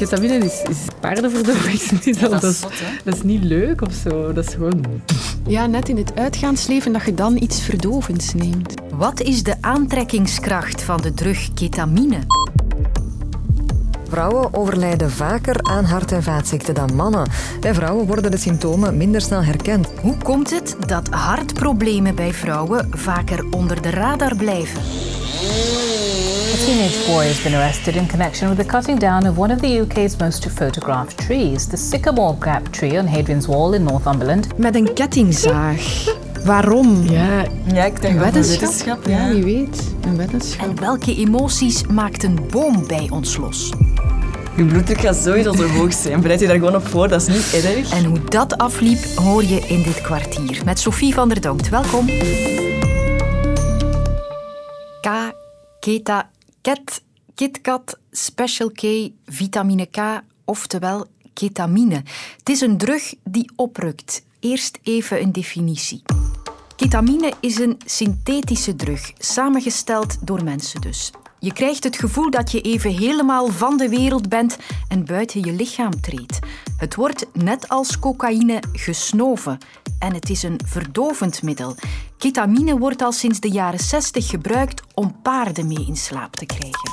[0.00, 2.30] Ketamine is, is paardenverdovingsmiddel.
[2.30, 2.60] dat, is,
[3.04, 4.32] dat is niet leuk of zo.
[4.32, 4.84] Dat is gewoon...
[5.46, 8.74] Ja, net in het uitgaansleven dat je dan iets verdovends neemt.
[8.94, 12.18] Wat is de aantrekkingskracht van de drug ketamine?
[14.08, 17.28] Vrouwen overlijden vaker aan hart- en vaatziekten dan mannen.
[17.60, 19.88] Bij vrouwen worden de symptomen minder snel herkend.
[20.00, 24.80] Hoe komt het dat hartproblemen bij vrouwen vaker onder de radar blijven?
[26.52, 29.60] A teenage boy has been arrested in connection with the cutting down of one of
[29.60, 34.58] the UK's most photographed trees, the Sycamore Gap tree on Hadrian's Wall in Northumberland.
[34.58, 36.04] Met een kettingzaag.
[36.44, 37.02] Waarom?
[37.10, 38.60] Ja, Ja, ik denk Een wel weddenschap?
[38.60, 39.06] wetenschap.
[39.06, 39.32] Ja, Ja.
[39.32, 39.82] wie weet.
[40.04, 40.68] Een weddenschap.
[40.68, 43.72] En welke emoties maakt een boom bij ons los?
[44.56, 46.20] Je bloeddruk gaat sowieso zo hoog zijn.
[46.20, 47.92] Bereid je daar gewoon op voor, dat is niet erg.
[47.92, 50.60] En hoe dat afliep, hoor je in dit kwartier.
[50.64, 51.68] Met Sophie van der Donkt.
[51.68, 52.06] Welkom.
[55.00, 55.08] K,
[55.80, 57.02] Keta, Ket,
[57.34, 62.02] KitKat, Special K, vitamine K, oftewel ketamine.
[62.36, 64.22] Het is een drug die oprukt.
[64.40, 66.02] Eerst even een definitie.
[66.76, 71.10] Ketamine is een synthetische drug, samengesteld door mensen dus.
[71.40, 75.52] Je krijgt het gevoel dat je even helemaal van de wereld bent en buiten je
[75.52, 76.38] lichaam treedt.
[76.76, 79.58] Het wordt net als cocaïne gesnoven
[79.98, 81.74] en het is een verdovend middel.
[82.18, 86.90] Ketamine wordt al sinds de jaren 60 gebruikt om paarden mee in slaap te krijgen.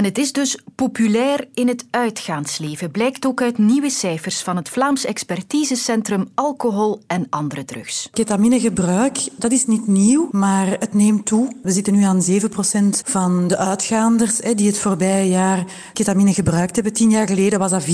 [0.00, 4.68] En het is dus populair in het uitgaansleven, blijkt ook uit nieuwe cijfers van het
[4.68, 8.08] Vlaams Expertisecentrum Alcohol en andere drugs.
[8.12, 11.52] Ketaminegebruik, dat is niet nieuw, maar het neemt toe.
[11.62, 12.34] We zitten nu aan 7%
[13.04, 16.92] van de uitgaanders hè, die het voorbije jaar ketamine gebruikt hebben.
[16.92, 17.88] Tien jaar geleden was dat 4%.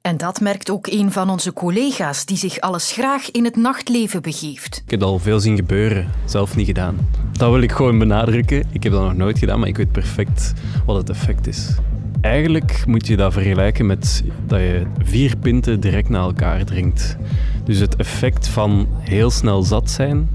[0.00, 4.22] En dat merkt ook een van onze collega's die zich alles graag in het nachtleven
[4.22, 4.82] begeeft.
[4.84, 7.08] Ik heb al veel zien gebeuren, zelf niet gedaan.
[7.32, 8.68] Dat wil ik gewoon benadrukken.
[8.72, 10.52] Ik heb dat nog nooit gedaan, maar ik weet perfect
[10.86, 11.74] wat het effect is.
[12.20, 17.16] Eigenlijk moet je dat vergelijken met dat je vier pinten direct na elkaar drinkt.
[17.64, 20.28] Dus het effect van heel snel zat zijn.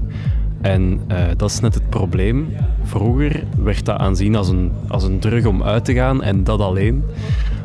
[0.60, 2.48] En eh, dat is net het probleem.
[2.82, 6.60] Vroeger werd dat aanzien als een, als een drug om uit te gaan en dat
[6.60, 7.04] alleen.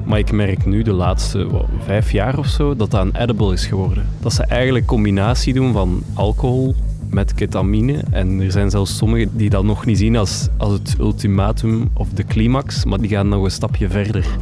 [0.06, 1.48] Maar ik merk nu de laatste
[1.84, 4.06] vijf jaar of zo dat dat een edible is geworden.
[4.20, 6.76] Dat ze eigenlijk combinatie doen van alcohol
[7.10, 8.04] met ketamine.
[8.12, 12.10] En er zijn zelfs sommigen die dat nog niet zien als, als het ultimatum of
[12.10, 14.38] de climax, maar die gaan nog een stapje verder.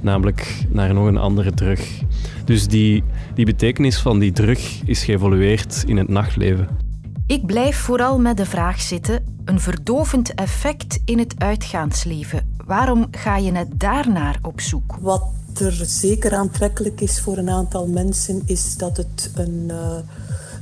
[0.00, 2.00] Namelijk naar nog een andere drug.
[2.44, 3.02] Dus die,
[3.34, 6.68] die betekenis van die drug is geëvolueerd in het nachtleven.
[7.26, 12.56] Ik blijf vooral met de vraag zitten: een verdovend effect in het uitgaansleven.
[12.66, 14.96] Waarom ga je net daarnaar op zoek?
[15.00, 15.22] Wat
[15.60, 19.96] er zeker aantrekkelijk is voor een aantal mensen, is dat het een uh,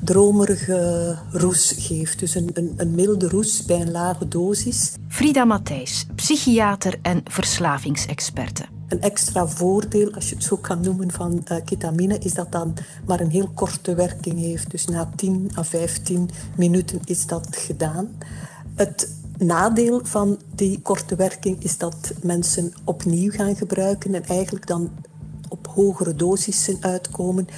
[0.05, 2.19] dromerige roes geeft.
[2.19, 4.93] Dus een, een, een milde roes bij een lage dosis.
[5.09, 8.65] Frida Matthijs, psychiater en verslavingsexperte.
[8.89, 12.75] Een extra voordeel, als je het zo kan noemen, van uh, ketamine is dat dan
[13.07, 14.71] maar een heel korte werking heeft.
[14.71, 18.17] Dus na 10 à 15 minuten is dat gedaan.
[18.75, 24.91] Het nadeel van die korte werking is dat mensen opnieuw gaan gebruiken en eigenlijk dan
[25.49, 27.49] op hogere dosissen uitkomen,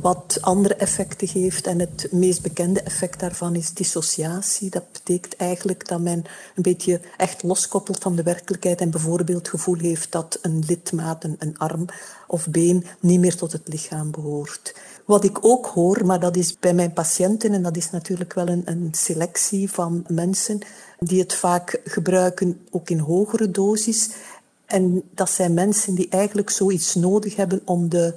[0.00, 1.66] wat andere effecten geeft.
[1.66, 4.70] En het meest bekende effect daarvan is dissociatie.
[4.70, 9.48] Dat betekent eigenlijk dat men een beetje echt loskoppelt van de werkelijkheid en bijvoorbeeld het
[9.48, 11.86] gevoel heeft dat een lidmaat, een arm
[12.26, 14.74] of been, niet meer tot het lichaam behoort.
[15.04, 18.48] Wat ik ook hoor, maar dat is bij mijn patiënten, en dat is natuurlijk wel
[18.48, 20.58] een, een selectie van mensen
[20.98, 24.10] die het vaak gebruiken, ook in hogere dosis.
[24.66, 28.14] En dat zijn mensen die eigenlijk zoiets nodig hebben om de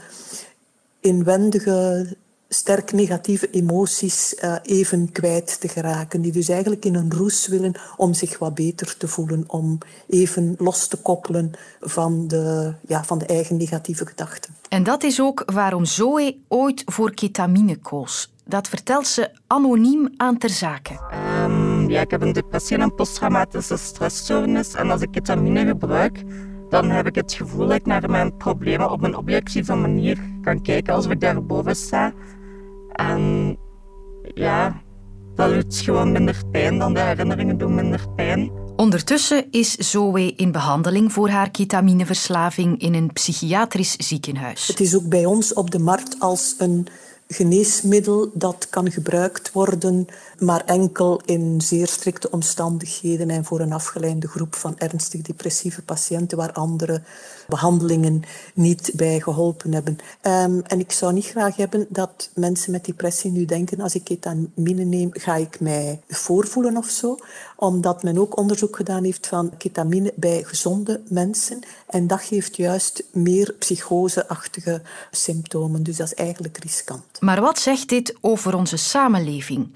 [1.01, 2.07] inwendige,
[2.49, 6.21] sterk negatieve emoties uh, even kwijt te geraken.
[6.21, 10.55] Die dus eigenlijk in een roes willen om zich wat beter te voelen, om even
[10.57, 14.55] los te koppelen van de, ja, van de eigen negatieve gedachten.
[14.69, 18.29] En dat is ook waarom Zoe ooit voor ketamine koos.
[18.45, 20.99] Dat vertelt ze anoniem aan ter zake.
[21.43, 24.73] Um, ja, ik heb een depressie en een posttraumatische stressstoornis.
[24.73, 26.23] En als ik ketamine gebruik,
[26.71, 30.61] dan heb ik het gevoel dat ik naar mijn problemen op een objectieve manier kan
[30.61, 32.13] kijken als ik daarboven sta.
[32.91, 33.57] En
[34.33, 34.81] ja,
[35.35, 38.51] dat doet gewoon minder pijn dan de herinneringen doen minder pijn.
[38.75, 44.67] Ondertussen is Zoe in behandeling voor haar ketamineverslaving in een psychiatrisch ziekenhuis.
[44.67, 46.87] Het is ook bij ons op de markt als een
[47.33, 50.07] geneesmiddel dat kan gebruikt worden,
[50.39, 56.37] maar enkel in zeer strikte omstandigheden en voor een afgeleide groep van ernstig depressieve patiënten
[56.37, 57.01] waar andere
[57.47, 58.23] behandelingen
[58.53, 59.97] niet bij geholpen hebben.
[60.21, 64.03] Ehm, en ik zou niet graag hebben dat mensen met depressie nu denken, als ik
[64.03, 67.17] ketamine neem, ga ik mij voorvoelen of zo.
[67.55, 71.59] Omdat men ook onderzoek gedaan heeft van ketamine bij gezonde mensen.
[71.87, 74.81] En dat geeft juist meer psychoseachtige
[75.11, 75.83] symptomen.
[75.83, 77.20] Dus dat is eigenlijk riskant.
[77.21, 79.75] Maar wat zegt dit over onze samenleving?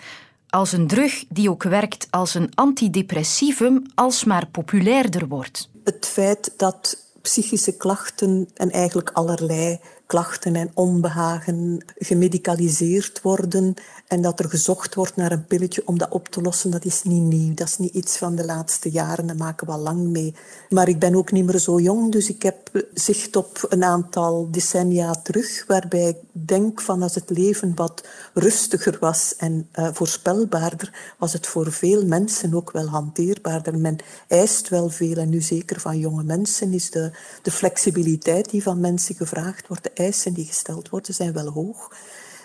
[0.49, 5.69] Als een drug die ook werkt als een antidepressivum alsmaar populairder wordt.
[5.83, 13.75] Het feit dat psychische klachten en eigenlijk allerlei klachten en onbehagen gemedicaliseerd worden
[14.07, 17.03] en dat er gezocht wordt naar een pilletje om dat op te lossen, dat is
[17.03, 17.53] niet nieuw.
[17.53, 20.35] Dat is niet iets van de laatste jaren, daar maken we al lang mee.
[20.69, 24.47] Maar ik ben ook niet meer zo jong, dus ik heb zicht op een aantal
[24.51, 31.15] decennia terug, waarbij ik denk van als het leven wat rustiger was en uh, voorspelbaarder,
[31.17, 33.77] was het voor veel mensen ook wel hanteerbaarder.
[33.77, 33.97] Men
[34.27, 37.11] eist wel veel en nu zeker van jonge mensen is de,
[37.41, 41.91] de flexibiliteit die van mensen gevraagd wordt, eisen die gesteld worden zijn wel hoog.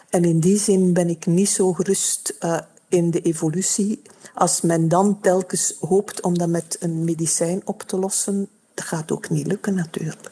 [0.08, 2.58] En in die zin ben ik niet zo gerust uh,
[2.88, 4.02] in de evolutie.
[4.35, 9.12] Als men dan telkens hoopt om dat met een medicijn op te lossen, dat gaat
[9.12, 10.31] ook niet lukken natuurlijk.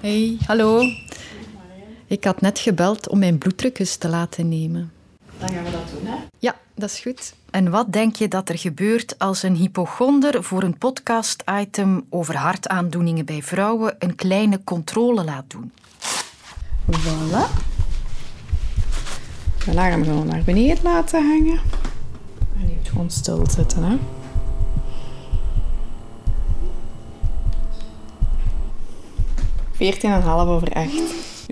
[0.00, 0.82] Hey, hallo.
[2.06, 4.92] Ik had net gebeld om mijn bloeddruk eens te laten nemen.
[5.38, 6.16] Dan gaan we dat doen, hè?
[6.38, 7.34] Ja, dat is goed.
[7.50, 13.24] En wat denk je dat er gebeurt als een hypochonder voor een podcast-item over hartaandoeningen
[13.24, 15.72] bij vrouwen een kleine controle laat doen?
[16.90, 17.68] Voilà.
[19.64, 21.60] De alarm gewoon naar beneden laten hangen.
[22.60, 23.96] En moet gewoon stil zitten, hè.
[29.72, 30.76] Veertien en half over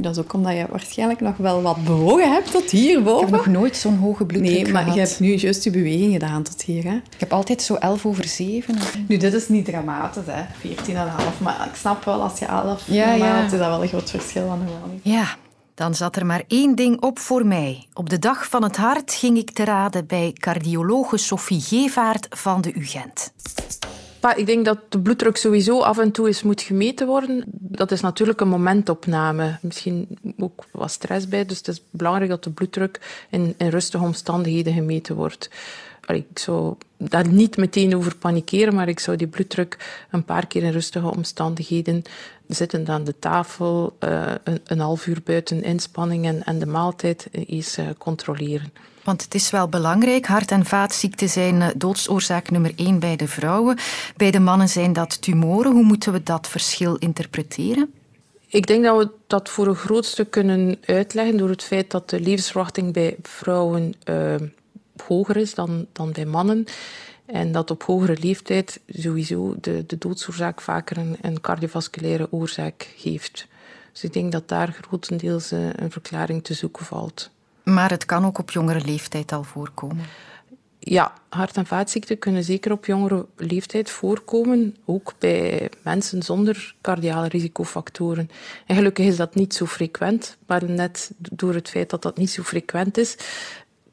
[0.03, 3.27] Dat is ook omdat je waarschijnlijk nog wel wat bewogen hebt tot hierboven.
[3.29, 4.95] Ik heb nog nooit zo'n hoge bloeddruk Nee, maar gehad.
[4.95, 6.85] je hebt nu juist je beweging gedaan tot hier.
[6.85, 6.95] Hè?
[6.95, 8.79] Ik heb altijd zo 11 over 7.
[9.09, 10.43] Nu, dit is niet dramatisch, hè.
[10.69, 11.39] 14,5.
[11.43, 13.45] Maar ik snap wel, als je 11 Ja, ja.
[13.45, 15.01] is dat wel een groot verschil van normaal niet.
[15.03, 15.27] Ja,
[15.75, 17.87] dan zat er maar één ding op voor mij.
[17.95, 22.61] Op de dag van het hart ging ik te raden bij cardiologe Sophie Gevaert van
[22.61, 23.33] de UGent.
[24.21, 27.45] Pa, ik denk dat de bloeddruk sowieso af en toe eens moet gemeten worden.
[27.53, 29.59] Dat is natuurlijk een momentopname.
[29.63, 31.45] Misschien ook wat stress bij.
[31.45, 35.51] Dus het is belangrijk dat de bloeddruk in, in rustige omstandigheden gemeten wordt.
[36.09, 40.47] Allee, ik zou daar niet meteen over panikeren, maar ik zou die bloeddruk een paar
[40.47, 42.03] keer in rustige omstandigheden
[42.47, 47.29] zittend aan de tafel, eh, een, een half uur buiten inspanning en, en de maaltijd
[47.33, 48.73] eens eh, controleren.
[49.05, 50.27] Want het is wel belangrijk.
[50.27, 53.79] Hart- en vaatziekten zijn eh, doodsoorzaak nummer één bij de vrouwen.
[54.17, 55.73] Bij de mannen zijn dat tumoren.
[55.73, 57.93] Hoe moeten we dat verschil interpreteren?
[58.47, 62.11] Ik denk dat we dat voor een groot stuk kunnen uitleggen door het feit dat
[62.11, 63.95] de levensverwachting bij vrouwen
[65.01, 66.65] hoger is dan, dan bij mannen.
[67.27, 73.47] En dat op hogere leeftijd sowieso de, de doodsoorzaak vaker een, een cardiovasculaire oorzaak heeft.
[73.93, 77.31] Dus ik denk dat daar grotendeels eh, een verklaring te zoeken valt.
[77.63, 80.05] Maar het kan ook op jongere leeftijd al voorkomen.
[80.79, 87.29] Ja, hart- en vaatziekten kunnen zeker op jongere leeftijd voorkomen, ook bij mensen zonder cardiale
[87.29, 88.31] risicofactoren.
[88.67, 92.31] En gelukkig is dat niet zo frequent, maar net door het feit dat dat niet
[92.31, 93.17] zo frequent is,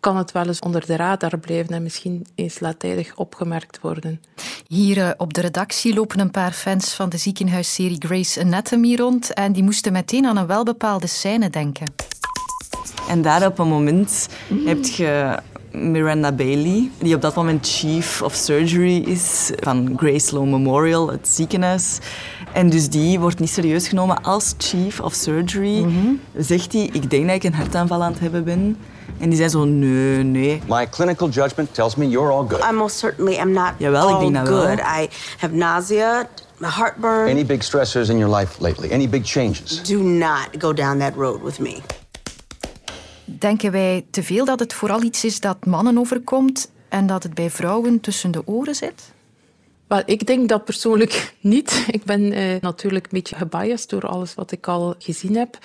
[0.05, 4.21] kan het wel eens onder de radar blijven en misschien eens laattijdig opgemerkt worden.
[4.67, 9.33] Hier eh, op de redactie lopen een paar fans van de ziekenhuisserie Grey's Anatomy rond
[9.33, 11.93] en die moesten meteen aan een welbepaalde scène denken.
[13.09, 14.27] En daar op een moment
[14.65, 15.39] heb je
[15.71, 21.27] Miranda Bailey, die op dat moment chief of surgery is van Grace Sloan Memorial, het
[21.27, 21.99] ziekenhuis.
[22.53, 25.85] En dus die wordt niet serieus genomen als chief of surgery.
[26.37, 28.77] Zegt hij, ik denk dat ik een hartaanval aan het hebben ben.
[29.17, 30.61] En die zei zo, nee, nee.
[30.67, 32.63] My clinical judgment tells me you're all good.
[32.63, 34.65] I most certainly am not Jawel, ik all denk dat wel.
[34.65, 34.79] good.
[34.79, 36.27] I have nausea,
[36.59, 37.29] heartburn.
[37.29, 38.91] Any big stressors in your life lately?
[38.91, 39.83] Any big changes?
[39.83, 41.77] Do not go down that road with me.
[43.25, 47.33] Denken wij te veel dat het vooral iets is dat mannen overkomt en dat het
[47.33, 49.13] bij vrouwen tussen de oren zit?
[49.87, 51.85] Wel, ik denk dat persoonlijk niet.
[51.91, 55.57] Ik ben eh, natuurlijk een beetje gebiased door alles wat ik al gezien heb.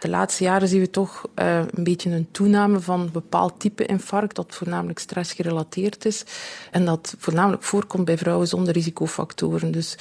[0.00, 3.86] De laatste jaren zien we toch eh, een beetje een toename van een bepaald type
[3.86, 6.24] infarct, dat voornamelijk stressgerelateerd is.
[6.70, 9.70] En dat voornamelijk voorkomt bij vrouwen zonder risicofactoren.
[9.70, 9.96] Dus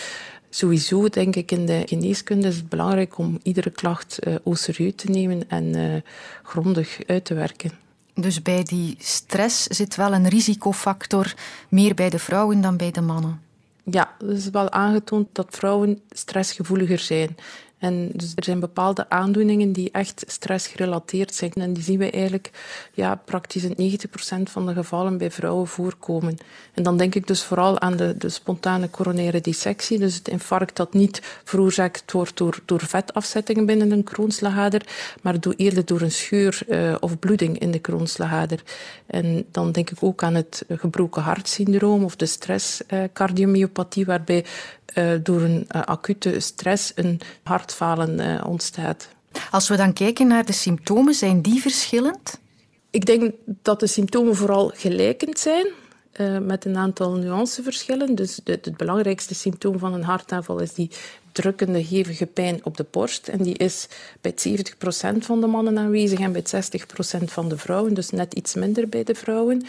[0.49, 4.93] sowieso denk ik in de geneeskunde is het belangrijk om iedere klacht eh, au serieus
[4.95, 6.01] te nemen en eh,
[6.43, 7.71] grondig uit te werken.
[8.13, 11.33] Dus bij die stress zit wel een risicofactor
[11.69, 13.46] meer bij de vrouwen dan bij de mannen.
[13.91, 17.35] Ja, het is wel aangetoond dat vrouwen stressgevoeliger zijn.
[17.77, 21.51] En dus er zijn bepaalde aandoeningen die echt stressgerelateerd zijn.
[21.53, 22.51] En die zien we eigenlijk
[22.93, 26.37] ja, praktisch in 90% van de gevallen bij vrouwen voorkomen.
[26.73, 29.99] En dan denk ik dus vooral aan de, de spontane coronaire dissectie.
[29.99, 34.81] Dus het infarct dat niet veroorzaakt wordt door, door vetafzettingen binnen een kroonslagader,
[35.21, 38.63] maar door, eerder door een scheur uh, of bloeding in de kroonslagader.
[39.05, 44.45] En dan denk ik ook aan het gebroken hartsyndroom of de stresscardiomyopathie, uh, waarbij
[45.23, 49.07] door een acute stress een hartfalen ontstaat.
[49.51, 52.39] Als we dan kijken naar de symptomen, zijn die verschillend?
[52.89, 55.67] Ik denk dat de symptomen vooral gelijkend zijn.
[56.41, 58.15] Met een aantal nuanceverschillen.
[58.15, 60.91] Dus het belangrijkste symptoom van een hartaanval is die
[61.41, 63.27] drukkende, hevige pijn op de borst.
[63.27, 63.87] En die is
[64.21, 66.43] bij 70% van de mannen aanwezig en bij
[67.21, 67.93] 60% van de vrouwen.
[67.93, 69.65] Dus net iets minder bij de vrouwen.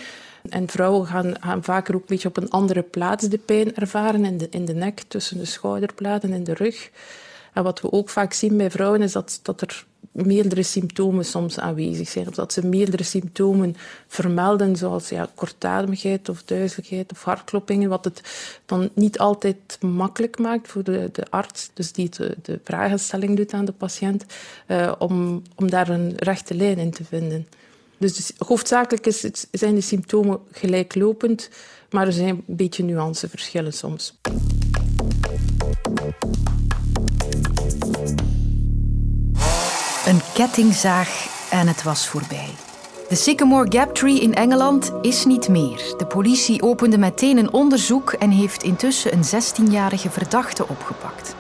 [0.49, 4.25] En vrouwen gaan, gaan vaker ook een beetje op een andere plaats de pijn ervaren.
[4.25, 6.91] In de, in de nek, tussen de schouderbladen en de rug.
[7.59, 11.59] En wat we ook vaak zien bij vrouwen is dat, dat er meerdere symptomen soms
[11.59, 12.29] aanwezig zijn.
[12.29, 18.23] Of dat ze meerdere symptomen vermelden, zoals ja, kortademigheid of duizeligheid of hartkloppingen, wat het
[18.67, 23.53] dan niet altijd makkelijk maakt voor de, de arts, dus die de, de vragenstelling doet
[23.53, 24.25] aan de patiënt,
[24.67, 27.49] uh, om, om daar een rechte lijn in te vinden.
[27.97, 31.51] Dus, dus hoofdzakelijk is het, zijn de symptomen gelijklopend,
[31.91, 34.15] maar er zijn een beetje nuanceverschillen soms.
[40.09, 42.49] Een kettingzaag en het was voorbij.
[43.09, 45.95] De Sycamore Gap Tree in Engeland is niet meer.
[45.97, 51.37] De politie opende meteen een onderzoek en heeft intussen een 16-jarige verdachte opgepakt.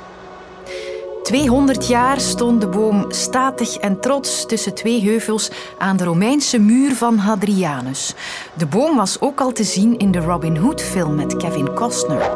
[1.22, 6.94] 200 jaar stond de boom statig en trots tussen twee heuvels aan de Romeinse muur
[6.94, 8.14] van Hadrianus.
[8.54, 12.30] De boom was ook al te zien in de Robin Hood-film met Kevin Costner.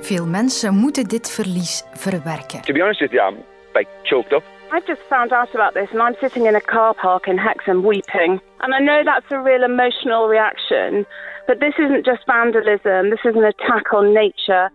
[0.00, 2.60] Veel mensen moeten dit verlies verwerken.
[2.60, 3.34] To be honest with you,
[3.74, 4.42] like choked up.
[4.70, 7.82] I've just found out about this and I'm sitting in a car park in Hexham
[7.82, 8.40] weeping.
[8.60, 11.06] And I know that's a real emotional reaction,
[11.46, 14.70] but this isn't just vandalism, this is an attack on nature.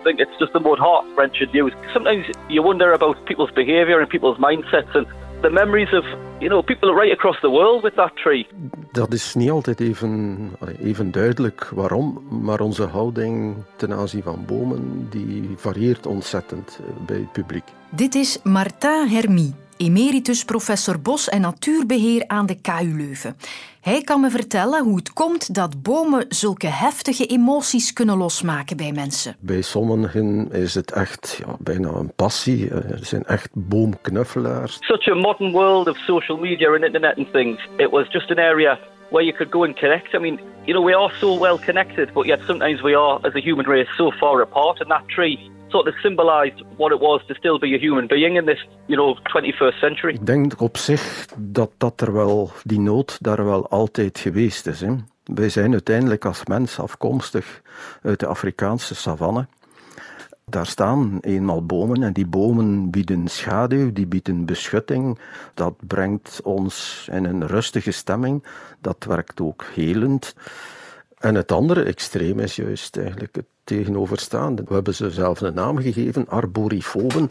[0.00, 1.72] I think it's just the most heart-wrenching news.
[1.92, 5.06] Sometimes you wonder about people's behaviour and people's mindsets and
[5.42, 6.04] the memories of
[6.38, 8.46] you know, people right across the world with that tree.
[8.92, 10.50] Dat is niet altijd even,
[10.82, 17.16] even duidelijk waarom, maar onze houding ten aanzien van bomen die varieert ontzettend eh, bij
[17.16, 17.64] het publiek.
[17.90, 23.36] Dit is Martin Hermie, emeritus professor bos- en natuurbeheer aan de KU Leuven.
[23.80, 28.92] Hij kan me vertellen hoe het komt dat bomen zulke heftige emoties kunnen losmaken bij
[28.92, 29.36] mensen.
[29.40, 32.66] Bij sommigen is het echt ja, bijna een passie.
[32.66, 34.76] Ze eh, zijn echt boomknuffelaars.
[34.80, 37.68] Such a modern world of social media and internet and things.
[37.76, 38.78] It was just an area
[39.10, 40.14] where you could go and connect.
[40.14, 43.34] I mean, you know, we are so well connected, but yet sometimes we are, as
[43.34, 44.80] a human race, so far apart.
[44.80, 48.44] And that tree sort of symbolized what it was to still be a human in
[48.44, 50.14] this, you know, 21st century.
[50.14, 54.80] Ik denk op zich dat, dat er wel, die nood daar wel altijd geweest is.
[54.80, 54.94] Hè.
[55.24, 57.62] Wij zijn uiteindelijk als mens afkomstig
[58.02, 59.46] uit de Afrikaanse savanne.
[60.44, 65.18] Daar staan eenmaal bomen en die bomen bieden schaduw, die bieden beschutting.
[65.54, 68.44] Dat brengt ons in een rustige stemming.
[68.80, 70.34] Dat werkt ook helend.
[71.22, 74.62] En het andere extreem is juist eigenlijk het tegenoverstaande.
[74.66, 77.28] We hebben ze zelf een naam gegeven, arborifoben.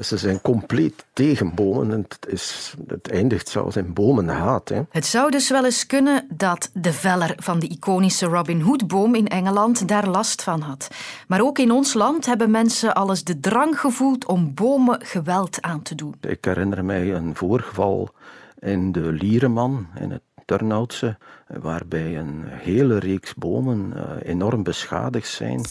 [0.00, 4.68] Ze zijn compleet tegen bomen en het, is, het eindigt zelfs in bomenhaat.
[4.68, 4.80] Hè.
[4.90, 9.28] Het zou dus wel eens kunnen dat de veller van de iconische Robin Hood-boom in
[9.28, 10.88] Engeland daar last van had.
[11.28, 15.62] Maar ook in ons land hebben mensen al eens de drang gevoeld om bomen geweld
[15.62, 16.14] aan te doen.
[16.20, 18.10] Ik herinner mij een voorgeval
[18.58, 25.64] in de Liereman, in het Turnhoutse, waarbij een hele reeks bomen uh, enorm beschadigd zijn.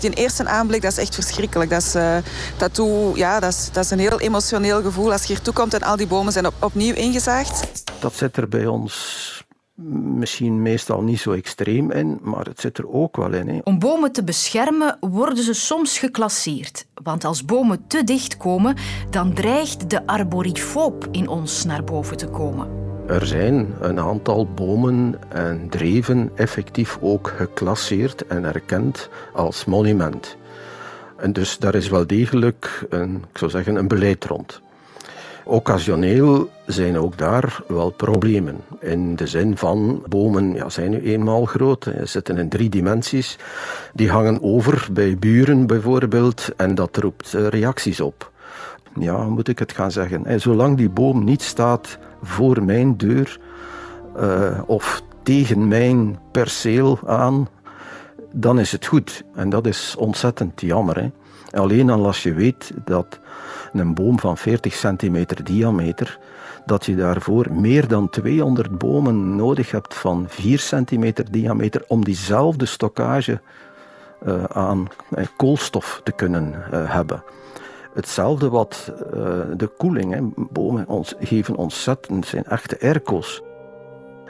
[0.00, 1.70] Die eerste aanblik, dat is echt verschrikkelijk.
[1.70, 2.16] Dat is, uh,
[2.58, 2.82] dat,
[3.14, 5.96] ja, dat, is, dat is een heel emotioneel gevoel als je hier toekomt en al
[5.96, 7.84] die bomen zijn op, opnieuw ingezaagd.
[8.00, 9.44] Dat zit er bij ons
[9.76, 13.48] misschien meestal niet zo extreem in, maar het zit er ook wel in.
[13.48, 13.58] Hè.
[13.64, 16.86] Om bomen te beschermen worden ze soms geclasseerd.
[17.02, 18.76] Want als bomen te dicht komen,
[19.10, 22.85] dan dreigt de arborifoob in ons naar boven te komen.
[23.06, 30.36] Er zijn een aantal bomen en dreven effectief ook geclasseerd en erkend als monument.
[31.16, 34.60] En dus daar is wel degelijk een, ik zou zeggen, een beleid rond.
[35.44, 38.56] Occasioneel zijn ook daar wel problemen.
[38.80, 43.38] In de zin van bomen ja, zijn nu eenmaal groot, zitten in drie dimensies.
[43.94, 48.30] Die hangen over bij buren bijvoorbeeld en dat roept eh, reacties op.
[48.98, 50.26] Ja, moet ik het gaan zeggen.
[50.26, 53.38] En zolang die boom niet staat voor mijn deur
[54.20, 57.48] uh, of tegen mijn perceel aan,
[58.32, 59.24] dan is het goed.
[59.34, 61.00] En dat is ontzettend jammer.
[61.00, 61.10] Hè.
[61.58, 63.18] Alleen al als je weet dat
[63.72, 66.18] een boom van 40 centimeter diameter,
[66.66, 72.66] dat je daarvoor meer dan 200 bomen nodig hebt van 4 centimeter diameter om diezelfde
[72.66, 73.40] stockage
[74.26, 77.22] uh, aan uh, koolstof te kunnen hebben.
[77.96, 78.92] Hetzelfde wat
[79.56, 80.14] de koeling.
[80.14, 80.20] Hè.
[80.50, 83.42] Bomen ons, geven ontzettend, zijn echte airco's.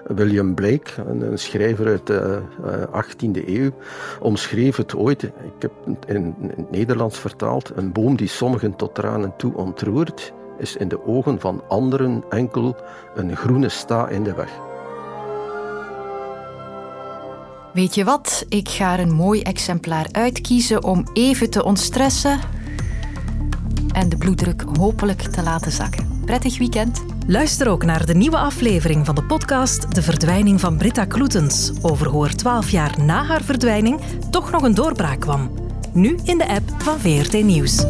[0.06, 2.40] William Blake, een schrijver uit de
[2.92, 3.70] 18e eeuw,
[4.20, 8.94] omschreef het ooit, ik heb het in het Nederlands vertaald, een boom die sommigen tot
[8.94, 12.76] tranen toe ontroert, is in de ogen van anderen enkel
[13.14, 14.50] een groene sta in de weg.
[17.72, 18.44] Weet je wat?
[18.48, 22.38] Ik ga een mooi exemplaar uitkiezen om even te ontstressen
[24.26, 26.20] bloeddruk hopelijk te laten zakken.
[26.24, 27.04] Prettig weekend.
[27.26, 32.06] Luister ook naar de nieuwe aflevering van de podcast De Verdwijning van Britta Kloetens over
[32.06, 35.50] hoe er twaalf jaar na haar verdwijning toch nog een doorbraak kwam.
[35.92, 37.84] Nu in de app van VRT Nieuws.